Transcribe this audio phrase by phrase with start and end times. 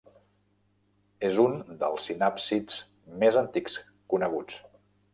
[1.29, 1.53] És un
[1.85, 2.81] dels sinàpsids
[3.25, 3.81] més antics
[4.15, 4.63] coneguts.